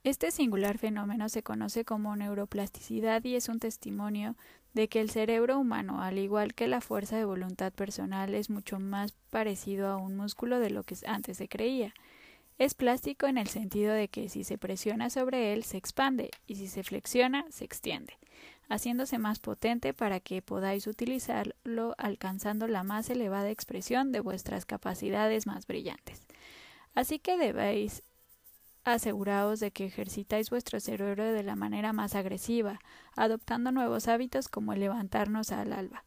[0.05, 4.37] Este singular fenómeno se conoce como neuroplasticidad y es un testimonio
[4.75, 8.79] de que el cerebro humano, al igual que la fuerza de voluntad personal, es mucho
[8.79, 11.95] más parecido a un músculo de lo que antes se creía.
[12.59, 16.57] Es plástico en el sentido de que si se presiona sobre él se expande y
[16.57, 18.19] si se flexiona se extiende,
[18.69, 25.47] haciéndose más potente para que podáis utilizarlo alcanzando la más elevada expresión de vuestras capacidades
[25.47, 26.21] más brillantes.
[26.95, 28.03] Así que debéis
[28.85, 32.81] aseguraos de que ejercitáis vuestro cerebro de la manera más agresiva,
[33.17, 36.05] adoptando nuevos hábitos como el levantarnos al alba.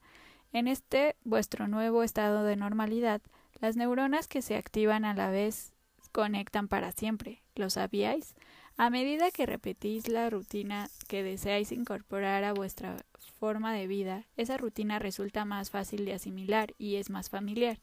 [0.54, 3.22] En este vuestro nuevo estado de normalidad,
[3.60, 5.74] las neuronas que se activan a la vez
[6.12, 7.44] conectan para siempre.
[7.56, 8.36] ¿Lo sabíais?
[8.78, 12.98] A medida que repetís la rutina que deseáis incorporar a vuestra
[13.40, 17.80] forma de vida, esa rutina resulta más fácil de asimilar y es más familiar.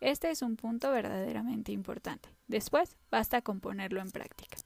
[0.00, 2.28] Este es un punto verdaderamente importante.
[2.46, 4.58] Después, basta con ponerlo en práctica.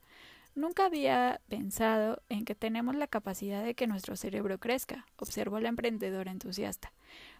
[0.55, 5.69] Nunca había pensado en que tenemos la capacidad de que nuestro cerebro crezca, observó la
[5.69, 6.93] emprendedora entusiasta.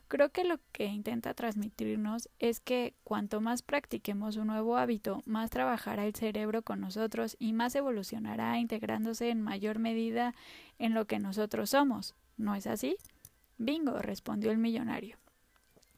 [0.07, 5.51] Creo que lo que intenta transmitirnos es que cuanto más practiquemos un nuevo hábito, más
[5.51, 10.33] trabajará el cerebro con nosotros y más evolucionará integrándose en mayor medida
[10.79, 12.15] en lo que nosotros somos.
[12.37, 12.97] ¿No es así?
[13.59, 15.17] Bingo, respondió el millonario.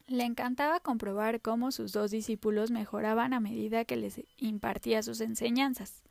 [0.08, 6.04] Le encantaba comprobar cómo sus dos discípulos mejoraban a medida que les impartía sus enseñanzas.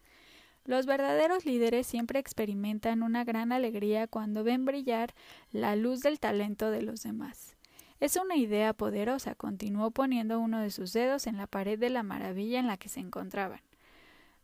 [0.64, 5.14] Los verdaderos líderes siempre experimentan una gran alegría cuando ven brillar
[5.52, 7.54] la luz del talento de los demás.
[8.00, 12.02] Es una idea poderosa, continuó poniendo uno de sus dedos en la pared de la
[12.02, 13.61] maravilla en la que se encontraban.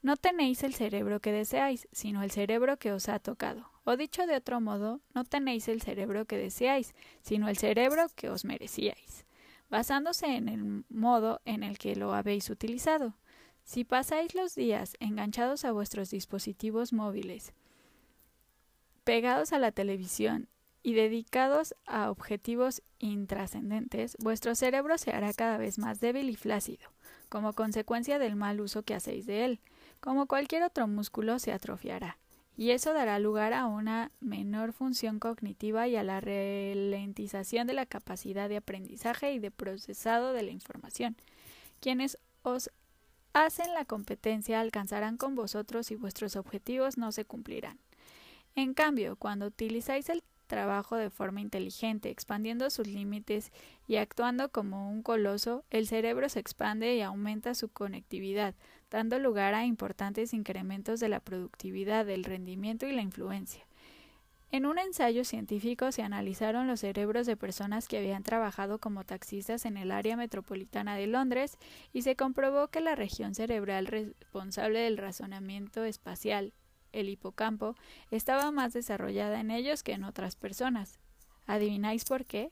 [0.01, 3.69] No tenéis el cerebro que deseáis, sino el cerebro que os ha tocado.
[3.83, 8.31] O dicho de otro modo, no tenéis el cerebro que deseáis, sino el cerebro que
[8.31, 9.25] os merecíais
[9.71, 13.17] basándose en el modo en el que lo habéis utilizado.
[13.63, 17.55] Si pasáis los días enganchados a vuestros dispositivos móviles,
[19.05, 20.49] pegados a la televisión
[20.83, 26.91] y dedicados a objetivos intrascendentes, vuestro cerebro se hará cada vez más débil y flácido,
[27.29, 29.61] como consecuencia del mal uso que hacéis de él.
[30.01, 32.19] Como cualquier otro músculo se atrofiará,
[32.61, 37.87] y eso dará lugar a una menor función cognitiva y a la ralentización de la
[37.87, 41.17] capacidad de aprendizaje y de procesado de la información.
[41.81, 42.71] Quienes os
[43.33, 47.79] hacen la competencia alcanzarán con vosotros y vuestros objetivos no se cumplirán.
[48.55, 53.53] En cambio, cuando utilizáis el trabajo de forma inteligente, expandiendo sus límites
[53.89, 58.55] y actuando como un coloso, el cerebro se expande y aumenta su conectividad,
[58.91, 63.65] dando lugar a importantes incrementos de la productividad, del rendimiento y la influencia.
[64.53, 69.65] En un ensayo científico se analizaron los cerebros de personas que habían trabajado como taxistas
[69.65, 71.57] en el área metropolitana de Londres
[71.93, 76.53] y se comprobó que la región cerebral responsable del razonamiento espacial,
[76.91, 77.77] el hipocampo,
[78.11, 80.99] estaba más desarrollada en ellos que en otras personas.
[81.47, 82.51] ¿Adivináis por qué?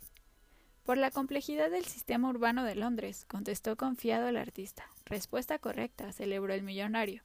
[0.88, 4.88] Por la complejidad del sistema urbano de Londres, contestó confiado el artista.
[5.04, 7.20] Respuesta correcta, celebró el millonario.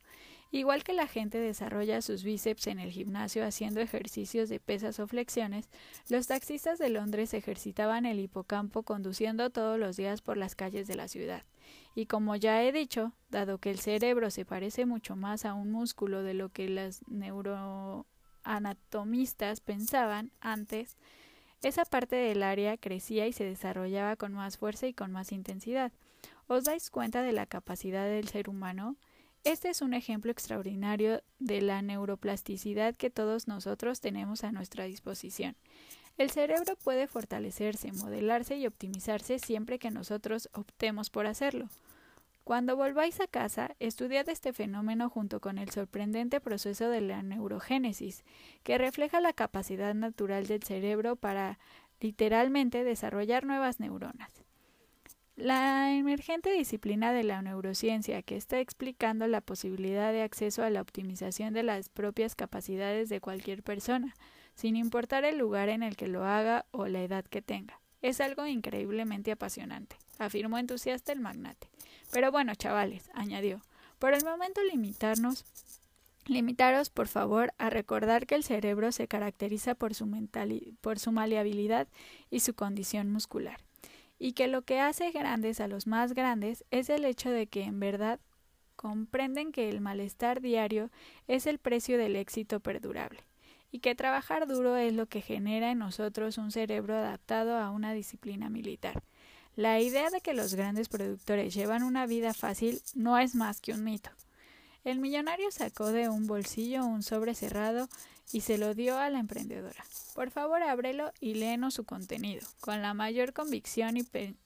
[0.51, 5.07] Igual que la gente desarrolla sus bíceps en el gimnasio haciendo ejercicios de pesas o
[5.07, 5.69] flexiones,
[6.09, 10.95] los taxistas de Londres ejercitaban el hipocampo conduciendo todos los días por las calles de
[10.95, 11.43] la ciudad.
[11.95, 15.71] Y como ya he dicho, dado que el cerebro se parece mucho más a un
[15.71, 20.97] músculo de lo que las neuroanatomistas pensaban antes,
[21.63, 25.91] esa parte del área crecía y se desarrollaba con más fuerza y con más intensidad.
[26.47, 28.97] ¿Os dais cuenta de la capacidad del ser humano?
[29.43, 35.55] Este es un ejemplo extraordinario de la neuroplasticidad que todos nosotros tenemos a nuestra disposición.
[36.17, 41.69] El cerebro puede fortalecerse, modelarse y optimizarse siempre que nosotros optemos por hacerlo.
[42.43, 48.25] Cuando volváis a casa, estudiad este fenómeno junto con el sorprendente proceso de la neurogénesis,
[48.63, 51.57] que refleja la capacidad natural del cerebro para
[52.01, 54.43] literalmente desarrollar nuevas neuronas.
[55.37, 60.81] La emergente disciplina de la neurociencia, que está explicando la posibilidad de acceso a la
[60.81, 64.13] optimización de las propias capacidades de cualquier persona,
[64.53, 67.79] sin importar el lugar en el que lo haga o la edad que tenga.
[68.01, 71.72] Es algo increíblemente apasionante, afirmó entusiasta el magnate.
[72.13, 73.61] Pero bueno, chavales, añadió,
[73.99, 75.45] por el momento limitarnos
[76.25, 80.09] Limitaros, por favor, a recordar que el cerebro se caracteriza por su,
[80.79, 81.89] por su maleabilidad
[82.29, 83.59] y su condición muscular,
[84.19, 87.63] y que lo que hace grandes a los más grandes es el hecho de que
[87.63, 88.21] en verdad
[88.77, 90.91] comprenden que el malestar diario
[91.27, 93.19] es el precio del éxito perdurable
[93.69, 97.91] y que trabajar duro es lo que genera en nosotros un cerebro adaptado a una
[97.91, 99.03] disciplina militar.
[99.55, 103.73] La idea de que los grandes productores llevan una vida fácil no es más que
[103.73, 104.09] un mito.
[104.83, 107.87] El millonario sacó de un bolsillo un sobre cerrado
[108.31, 109.85] y se lo dio a la emprendedora.
[110.15, 113.95] Por favor, ábrelo y léenos su contenido, con la mayor convicción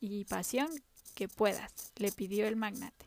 [0.02, 0.68] y, pasión
[1.16, 3.06] que puedas, le pidió el magnate.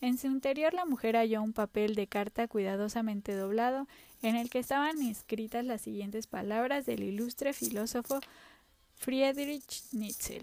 [0.00, 3.86] En su interior la mujer halló un papel de carta cuidadosamente doblado
[4.22, 8.20] en el que estaban escritas las siguientes palabras del ilustre filósofo
[8.94, 10.42] Friedrich Nietzsche.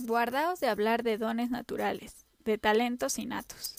[0.00, 3.76] Guardaos de hablar de dones naturales, de talentos innatos.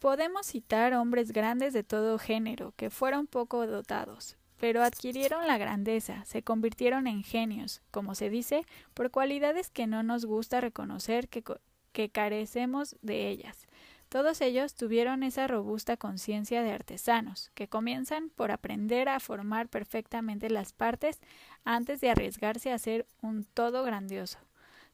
[0.00, 6.24] Podemos citar hombres grandes de todo género, que fueron poco dotados, pero adquirieron la grandeza,
[6.24, 12.10] se convirtieron en genios, como se dice, por cualidades que no nos gusta reconocer que,
[12.10, 13.68] carecemos de ellas.
[14.08, 20.50] Todos ellos tuvieron esa robusta conciencia de artesanos, que comienzan por aprender a formar perfectamente
[20.50, 21.20] las partes
[21.64, 24.38] antes de arriesgarse a hacer un todo grandioso.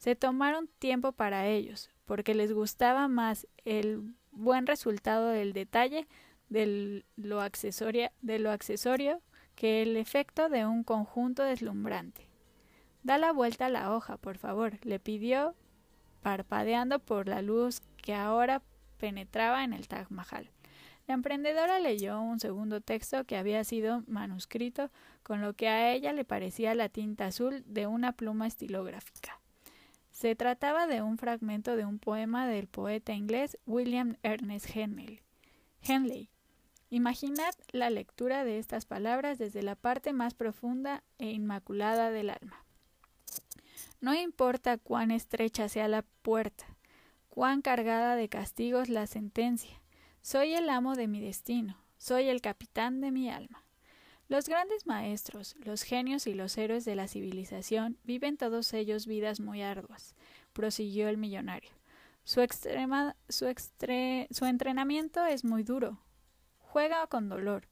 [0.03, 6.09] Se tomaron tiempo para ellos, porque les gustaba más el buen resultado del detalle
[6.49, 9.23] de lo, de lo accesorio
[9.55, 12.27] que el efecto de un conjunto deslumbrante.
[13.05, 15.55] Da la vuelta a la hoja, por favor, le pidió,
[16.21, 18.61] parpadeando por la luz que ahora
[18.99, 20.51] penetraba en el Taj Mahal.
[21.07, 24.91] La emprendedora leyó un segundo texto que había sido manuscrito
[25.23, 29.42] con lo que a ella le parecía la tinta azul de una pluma estilográfica.
[30.23, 35.21] Se trataba de un fragmento de un poema del poeta inglés William Ernest Henley.
[35.83, 36.31] Henley.
[36.91, 42.65] Imaginad la lectura de estas palabras desde la parte más profunda e inmaculada del alma.
[44.01, 46.67] No importa cuán estrecha sea la puerta,
[47.29, 49.83] cuán cargada de castigos la sentencia.
[50.21, 53.65] Soy el amo de mi destino, soy el capitán de mi alma.
[54.29, 59.41] Los grandes maestros, los genios y los héroes de la civilización viven todos ellos vidas
[59.41, 60.15] muy arduas,
[60.53, 61.71] prosiguió el millonario.
[62.25, 63.53] Su, extrema, su,
[64.31, 65.99] su entrenamiento es muy duro.
[66.59, 67.69] Juega con dolor.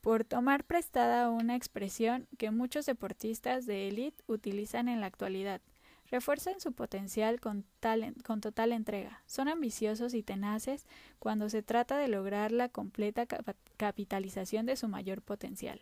[0.00, 5.60] por tomar prestada una expresión que muchos deportistas de élite utilizan en la actualidad.
[6.10, 7.64] Refuerzan su potencial con,
[8.40, 9.22] total entrega.
[9.26, 10.86] Son ambiciosos y tenaces
[11.18, 13.26] cuando se trata de lograr la completa
[13.76, 15.80] capitalización de su mayor potencial.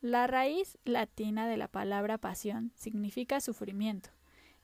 [0.00, 4.10] La raíz latina de la palabra pasión significa sufrimiento.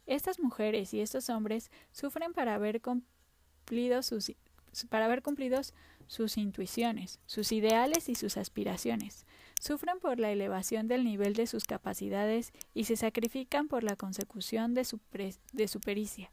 [0.07, 4.28] Estas mujeres y estos hombres sufren para haber cumplido sus
[6.38, 9.26] intuiciones, sus ideales y sus aspiraciones.
[9.61, 14.74] Sufren por la elevación del nivel de sus capacidades y se sacrifican por la consecución
[14.74, 14.98] de su,
[15.80, 16.30] pericia.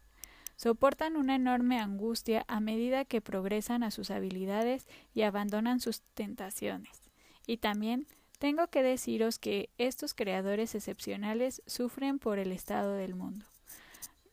[0.56, 7.02] Soportan una enorme angustia a medida que progresan a sus habilidades y abandonan sus tentaciones.
[7.46, 8.06] Y también
[8.38, 13.46] tengo que deciros que estos creadores excepcionales sufren por el estado del mundo.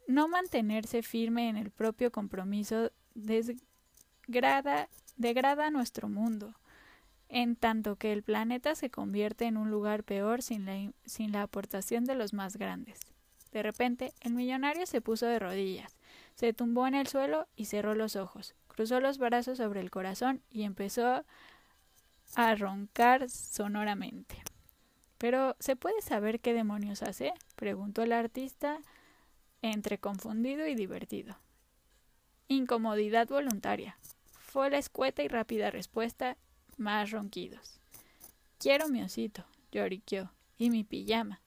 [0.08, 6.54] No mantenerse firme en el propio compromiso desgrada, degrada nuestro mundo,
[7.32, 11.44] en tanto que el planeta se convierte en un lugar peor sin la, sin la
[11.44, 13.00] aportación de los más grandes.
[13.54, 15.98] De repente, el millonario se puso de rodillas,
[16.36, 20.42] se tumbó en el suelo y cerró los ojos, cruzó los brazos sobre el corazón
[20.50, 21.24] y empezó
[22.36, 24.44] a roncar sonoramente.
[25.18, 27.34] Pero ¿se puede saber qué demonios hace?
[27.56, 28.80] preguntó el artista
[29.62, 31.38] entre confundido y divertido.
[32.50, 33.98] Incomodidad voluntaria.
[34.40, 36.36] Fue la escueta y rápida respuesta,
[36.82, 37.80] más ronquidos.
[38.58, 41.40] Quiero mi osito, lloriqueó, y mi pijama.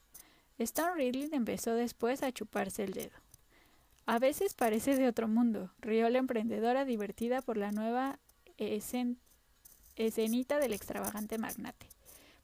[0.59, 3.13] Stone Ridley empezó después a chuparse el dedo.
[4.07, 8.19] A veces parece de otro mundo, rió la emprendedora divertida por la nueva
[8.59, 11.89] escenita del extravagante magnate.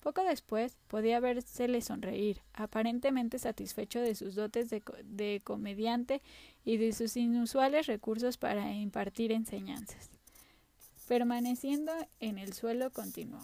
[0.00, 6.22] Poco después podía vérsele sonreír, aparentemente satisfecho de sus dotes de, comediante
[6.64, 10.08] y de sus inusuales recursos para impartir enseñanzas.
[11.10, 11.90] Permaneciendo
[12.20, 13.40] en el suelo continuó.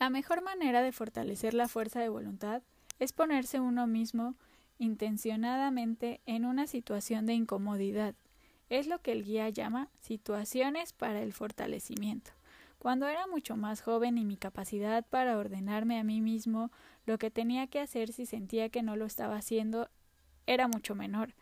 [0.00, 2.62] La mejor manera de fortalecer la fuerza de voluntad
[2.98, 4.34] es ponerse uno mismo
[4.80, 8.16] intencionadamente en una situación de incomodidad.
[8.70, 12.32] Es lo que el guía llama situaciones para el fortalecimiento.
[12.80, 16.72] Cuando era mucho más joven y mi capacidad para ordenarme a mí mismo
[17.04, 19.90] lo que tenía que hacer si sentía que no lo estaba haciendo
[20.48, 21.34] era mucho menor.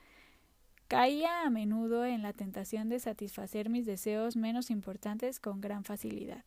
[0.89, 6.45] Caía a menudo en la tentación de satisfacer mis deseos menos importantes con gran facilidad.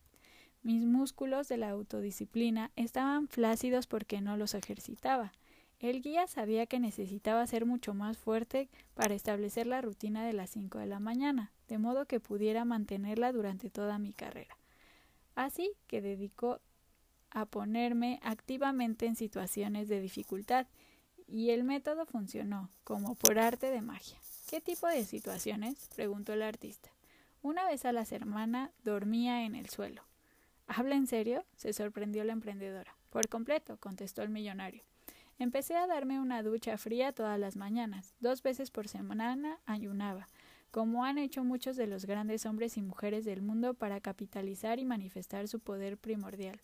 [0.62, 5.32] Mis músculos de la autodisciplina estaban flácidos porque no los ejercitaba.
[5.80, 10.50] El guía sabía que necesitaba ser mucho más fuerte para establecer la rutina de las
[10.50, 14.56] cinco de la mañana, de modo que pudiera mantenerla durante toda mi carrera.
[15.34, 16.60] Así que dedicó
[17.30, 20.66] a ponerme activamente en situaciones de dificultad,
[21.28, 24.18] y el método funcionó, como por arte de magia.
[24.48, 25.90] ¿Qué tipo de situaciones?
[25.94, 26.90] preguntó el artista.
[27.42, 30.02] Una vez a la semana dormía en el suelo.
[30.66, 31.44] ¿Habla en serio?
[31.54, 32.96] se sorprendió la emprendedora.
[33.10, 34.84] Por completo, contestó el millonario.
[35.38, 38.14] Empecé a darme una ducha fría todas las mañanas.
[38.20, 40.26] Dos veces por semana ayunaba
[40.70, 44.84] como han hecho muchos de los grandes hombres y mujeres del mundo para capitalizar y
[44.84, 46.60] manifestar su poder primordial.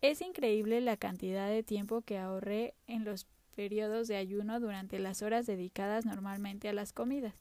[0.00, 3.26] Es increíble la cantidad de tiempo que ahorré en los
[3.60, 7.34] periodos de ayuno durante las horas dedicadas normalmente a las comidas.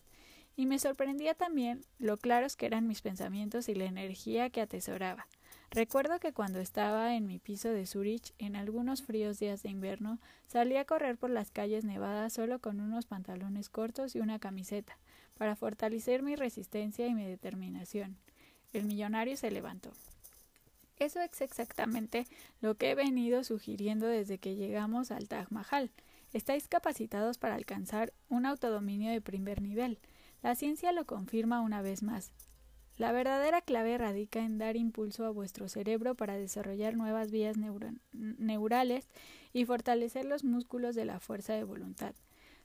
[0.57, 5.27] Y me sorprendía también lo claros que eran mis pensamientos y la energía que atesoraba.
[5.71, 10.19] Recuerdo que cuando estaba en mi piso de Zurich, en algunos fríos días de invierno,
[10.45, 14.97] salí a correr por las calles nevadas solo con unos pantalones cortos y una camiseta,
[15.37, 18.17] para fortalecer mi resistencia y mi determinación.
[18.73, 19.93] El millonario se levantó.
[20.97, 22.27] Eso es exactamente
[22.59, 25.91] lo que he venido sugiriendo desde que llegamos al Taj Mahal.
[26.33, 29.99] Estáis capacitados para alcanzar un autodominio de primer nivel.
[30.41, 32.31] La ciencia lo confirma una vez más.
[32.97, 37.55] La verdadera clave radica en dar impulso a vuestro cerebro para desarrollar nuevas vías
[38.11, 39.07] neurales
[39.53, 42.13] y fortalecer los músculos de la fuerza de voluntad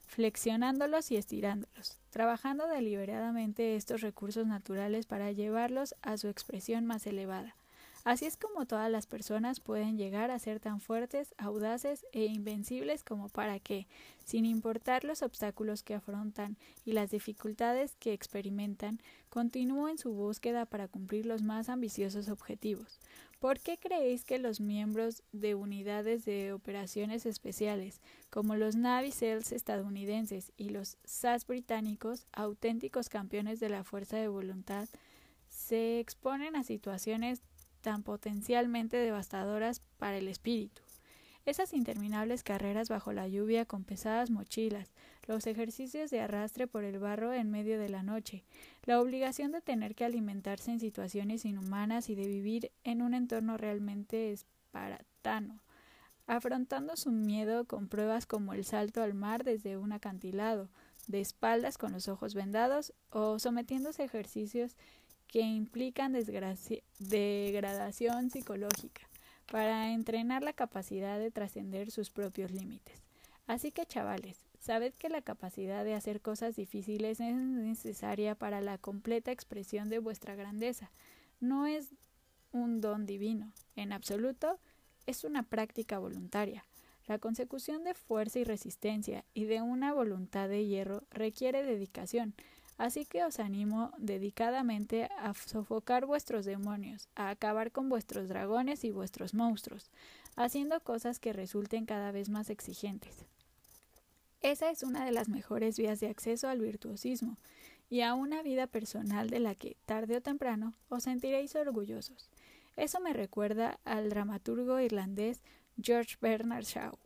[0.06, 7.56] flexionándolos y estirándolos, trabajando deliberadamente estos recursos naturales para llevarlos a su expresión más elevada.
[8.04, 13.02] Así es como todas las personas pueden llegar a ser tan fuertes, audaces e invencibles
[13.02, 13.86] como para que,
[14.26, 19.00] sin importar los obstáculos que afrontan y las dificultades que experimentan,
[19.30, 23.00] continúen su búsqueda para cumplir los más ambiciosos objetivos.
[23.40, 29.50] ¿Por qué creéis que los miembros de unidades de operaciones especiales, como los Navy SEALs
[29.50, 34.88] estadounidenses y los SAS británicos, auténticos campeones de la fuerza de voluntad,
[35.48, 37.42] se exponen a situaciones
[37.84, 40.80] tan potencialmente devastadoras para el espíritu.
[41.44, 44.90] esas interminables carreras bajo la lluvia con pesadas mochilas,
[45.26, 48.42] los ejercicios de arrastre por el barro en medio de la noche,
[48.84, 53.58] la obligación de tener que alimentarse en situaciones inhumanas y de vivir en un entorno
[53.58, 55.60] realmente esparatano,
[56.26, 60.70] afrontando su miedo con pruebas como el salto al mar desde un acantilado,
[61.06, 64.74] de espaldas con los ojos vendados o sometiéndose a ejercicios
[65.26, 66.12] que implican
[66.98, 69.02] degradación psicológica
[69.50, 73.02] para entrenar la capacidad de trascender sus propios límites.
[73.46, 78.78] Así que chavales, sabed que la capacidad de hacer cosas difíciles es necesaria para la
[78.78, 80.90] completa expresión de vuestra grandeza.
[81.40, 81.90] No es
[82.52, 84.58] un don divino, en absoluto,
[85.06, 86.64] es una práctica voluntaria.
[87.06, 92.34] La consecución de fuerza y resistencia y de una voluntad de hierro requiere dedicación,
[92.78, 98.90] así que os animo dedicadamente a sofocar vuestros demonios, a acabar con vuestros dragones y
[98.90, 99.90] vuestros monstruos,
[100.36, 103.24] haciendo cosas que resulten cada vez más exigentes.
[104.40, 107.36] Esa es una de las mejores vías de acceso al virtuosismo
[107.88, 112.28] y a una vida personal de la que, tarde o temprano, os sentiréis orgullosos.
[112.76, 115.40] Eso me recuerda al dramaturgo irlandés
[115.80, 116.98] George Bernard Shaw.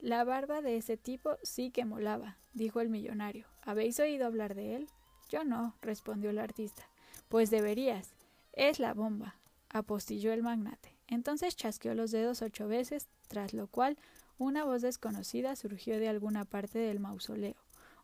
[0.00, 3.46] La barba de ese tipo sí que molaba, dijo el millonario.
[3.62, 4.88] ¿Habéis oído hablar de él?
[5.32, 6.82] Yo no, respondió el artista.
[7.30, 8.12] Pues deberías.
[8.52, 9.36] Es la bomba,
[9.70, 10.94] apostilló el magnate.
[11.08, 13.96] Entonces chasqueó los dedos ocho veces, tras lo cual
[14.36, 17.56] una voz desconocida surgió de alguna parte del mausoleo.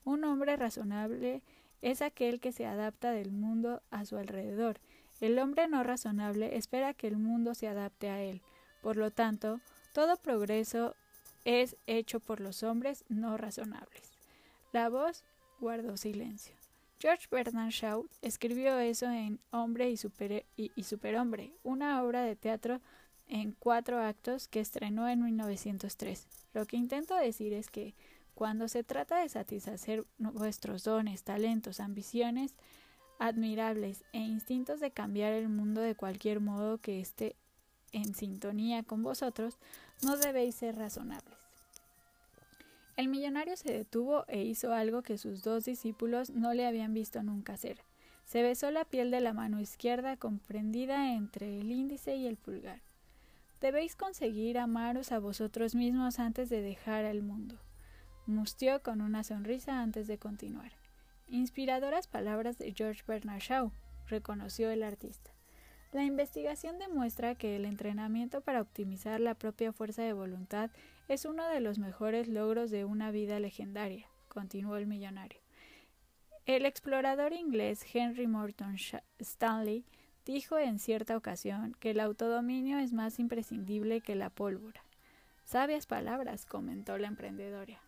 [0.05, 1.43] Un hombre razonable
[1.83, 4.81] es aquel que se adapta del mundo a su alrededor.
[5.21, 8.41] El hombre no razonable espera que el mundo se adapte a él.
[8.81, 9.61] Por lo tanto,
[9.93, 10.95] todo progreso
[11.45, 14.15] es hecho por los hombres no razonables.
[14.73, 15.25] La voz
[15.61, 16.57] guardó silencio.
[17.01, 22.81] George Bernard Shaw escribió eso en Hombre y, Superhombre, una obra de teatro
[23.29, 26.27] en cuatro actos que estrenó en 1903.
[26.55, 27.95] Lo que intento decir es que
[28.35, 32.55] cuando se trata de satisfacer vuestros dones, talentos, ambiciones
[33.21, 37.37] admirables e instintos de cambiar el mundo de cualquier modo que esté
[37.93, 39.59] en sintonía con vosotros,
[40.03, 41.38] no debéis ser razonables.
[42.99, 47.23] El millonario se detuvo e hizo algo que sus dos discípulos no le habían visto
[47.23, 47.79] nunca hacer.
[48.25, 52.81] Se besó la piel de la mano izquierda comprendida entre el índice y el pulgar.
[53.61, 57.55] Debéis conseguir amaros a vosotros mismos antes de dejar al mundo.
[58.27, 60.73] Mustió con una sonrisa antes de continuar.
[61.29, 63.71] Inspiradoras palabras de George Bernard Shaw,
[64.09, 65.31] reconoció el artista.
[65.93, 70.73] La investigación demuestra que el entrenamiento para optimizar la propia fuerza de voluntad
[71.09, 75.41] es uno de los mejores logros de una vida legendaria, continuó el millonario.
[76.45, 78.77] El explorador inglés Henry Morton
[79.19, 79.85] Stanley
[80.27, 84.83] dijo en cierta ocasión que el autodominio es más imprescindible que la pólvora.
[85.45, 87.81] Sabias palabras, comentó la emprendedora.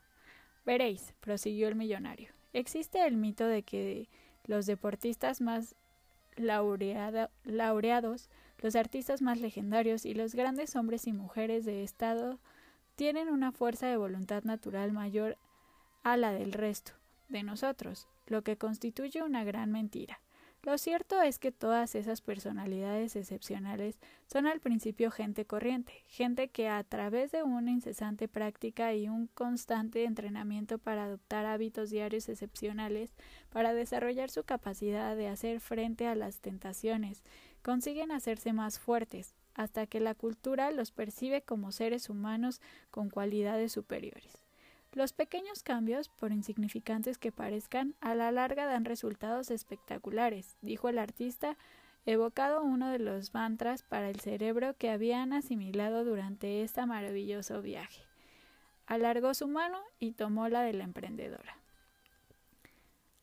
[0.64, 4.08] Veréis, prosiguió el millonario, existe el mito de que
[4.46, 5.74] los deportistas más
[6.36, 7.30] laureados,
[8.58, 12.38] los artistas más legendarios y los grandes hombres y mujeres de Estado
[13.00, 15.38] tienen una fuerza de voluntad natural mayor
[16.02, 16.92] a la del resto
[17.30, 20.20] de nosotros, lo que constituye una gran mentira.
[20.62, 26.68] Lo cierto es que todas esas personalidades excepcionales son al principio gente corriente, gente que
[26.68, 33.14] a través de una incesante práctica y un constante entrenamiento para adoptar hábitos diarios excepcionales,
[33.48, 37.22] para desarrollar su capacidad de hacer frente a las tentaciones,
[37.62, 43.72] consiguen hacerse más fuertes, hasta que la cultura los percibe como seres humanos con cualidades
[43.72, 44.44] superiores.
[44.92, 50.98] Los pequeños cambios, por insignificantes que parezcan, a la larga dan resultados espectaculares, dijo el
[50.98, 51.56] artista,
[52.06, 58.02] evocado uno de los mantras para el cerebro que habían asimilado durante este maravilloso viaje.
[58.86, 61.56] Alargó su mano y tomó la de la emprendedora.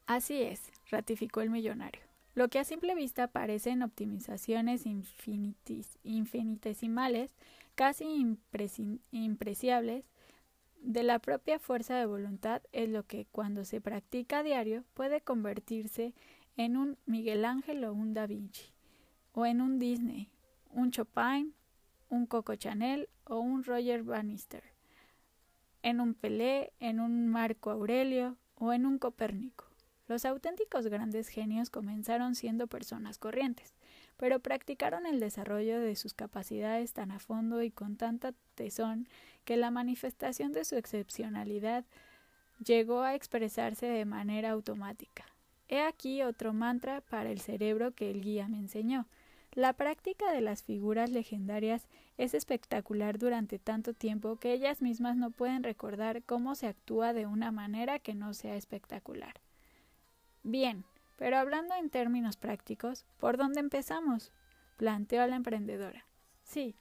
[0.05, 2.06] Así es, ratificó el millonario.
[2.37, 7.31] Lo que a simple vista parecen optimizaciones infinitesimales,
[7.73, 8.37] casi
[9.11, 10.05] impreciables,
[10.83, 15.19] de la propia fuerza de voluntad es lo que, cuando se practica a diario, puede
[15.19, 16.13] convertirse
[16.57, 18.71] en un Miguel Ángel o un Da Vinci,
[19.31, 20.29] o en un Disney,
[20.69, 21.55] un Chopin,
[22.07, 24.61] un Coco Chanel o un Roger Bannister,
[25.81, 29.66] en un Pelé, en un Marco Aurelio o en un Copérnico.
[30.07, 33.73] Los auténticos grandes genios comenzaron siendo personas corrientes,
[34.15, 39.09] pero practicaron el desarrollo de sus capacidades tan a fondo y con tanta tesón
[39.43, 41.83] que la manifestación de su excepcionalidad
[42.63, 45.25] llegó a expresarse de manera automática.
[45.67, 49.07] He aquí otro mantra para el cerebro que el guía me enseñó.
[49.51, 51.87] La práctica de las figuras legendarias
[52.17, 57.25] es espectacular durante tanto tiempo que ellas mismas no pueden recordar cómo se actúa de
[57.25, 59.33] una manera que no sea espectacular.
[60.49, 60.85] Bien,
[61.17, 64.31] pero hablando en términos prácticos, ¿por dónde empezamos?
[64.77, 66.05] planteó la emprendedora.
[66.43, 66.73] Sí,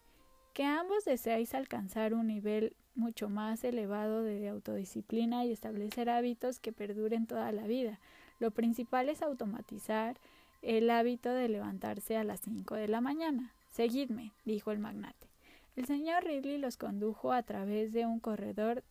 [0.55, 6.73] que ambos deseáis alcanzar un nivel mucho más elevado de autodisciplina y establecer hábitos que
[6.73, 7.99] perduren toda la vida.
[8.39, 10.17] Lo principal es automatizar
[10.63, 13.53] el hábito de levantarse a las cinco de la mañana.
[13.71, 15.27] Seguidme, dijo el magnate.
[15.75, 18.85] El señor Ridley los condujo a través de un corredor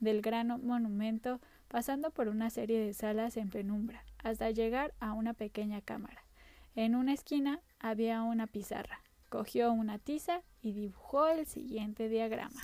[0.00, 5.34] del gran monumento, pasando por una serie de salas en penumbra, hasta llegar a una
[5.34, 6.24] pequeña cámara.
[6.74, 9.00] En una esquina había una pizarra.
[9.28, 12.62] Cogió una tiza y dibujó el siguiente diagrama.